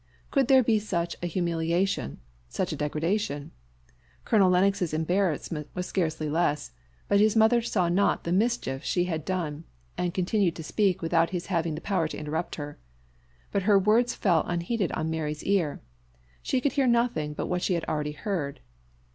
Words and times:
Could 0.31 0.47
there 0.47 0.63
be 0.63 0.79
such 0.79 1.15
a 1.21 1.27
humiliation 1.27 2.21
such 2.49 2.73
a 2.73 2.75
degradation? 2.75 3.51
Colonel 4.25 4.49
Lennox's 4.49 4.95
embarrassment 4.95 5.69
was 5.75 5.85
scarcely 5.85 6.27
less; 6.27 6.71
but 7.07 7.19
his 7.19 7.35
mother 7.35 7.61
saw 7.61 7.87
not 7.87 8.23
the 8.23 8.31
mischief 8.31 8.83
she 8.83 9.03
had 9.03 9.23
done, 9.23 9.63
and 9.99 10.07
she 10.07 10.11
continued 10.17 10.55
to 10.55 10.63
speak 10.63 11.03
without 11.03 11.29
his 11.29 11.45
having 11.53 11.75
the 11.75 11.81
power 11.81 12.07
to 12.07 12.17
interrupt 12.17 12.55
her. 12.55 12.79
But 13.51 13.61
her 13.69 13.77
words 13.77 14.15
fell 14.15 14.43
unheeded 14.47 14.91
on 14.93 15.11
Mary's 15.11 15.43
ear 15.43 15.81
she 16.41 16.61
could 16.61 16.71
hear 16.71 16.87
nothing 16.87 17.35
but 17.35 17.45
what 17.45 17.61
she 17.61 17.75
had 17.75 17.85
already 17.85 18.13
heard. 18.13 18.59